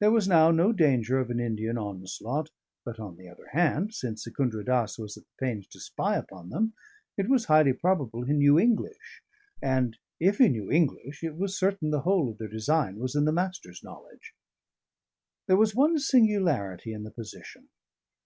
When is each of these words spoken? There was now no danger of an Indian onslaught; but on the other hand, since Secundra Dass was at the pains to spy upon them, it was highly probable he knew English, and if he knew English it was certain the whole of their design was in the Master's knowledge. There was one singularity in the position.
There 0.00 0.10
was 0.10 0.26
now 0.26 0.50
no 0.50 0.72
danger 0.72 1.18
of 1.18 1.28
an 1.28 1.38
Indian 1.38 1.76
onslaught; 1.76 2.48
but 2.82 2.98
on 2.98 3.18
the 3.18 3.28
other 3.28 3.48
hand, 3.48 3.92
since 3.92 4.24
Secundra 4.24 4.64
Dass 4.64 4.98
was 4.98 5.18
at 5.18 5.24
the 5.24 5.36
pains 5.46 5.66
to 5.66 5.80
spy 5.80 6.16
upon 6.16 6.48
them, 6.48 6.72
it 7.18 7.28
was 7.28 7.44
highly 7.44 7.74
probable 7.74 8.22
he 8.22 8.32
knew 8.32 8.58
English, 8.58 9.20
and 9.60 9.98
if 10.18 10.38
he 10.38 10.48
knew 10.48 10.70
English 10.72 11.22
it 11.22 11.36
was 11.36 11.58
certain 11.58 11.90
the 11.90 12.00
whole 12.08 12.30
of 12.30 12.38
their 12.38 12.48
design 12.48 12.96
was 12.96 13.14
in 13.14 13.26
the 13.26 13.32
Master's 13.32 13.82
knowledge. 13.84 14.34
There 15.46 15.58
was 15.58 15.74
one 15.74 15.98
singularity 15.98 16.94
in 16.94 17.02
the 17.02 17.10
position. 17.10 17.68